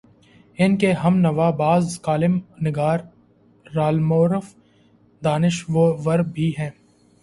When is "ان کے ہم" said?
0.57-1.17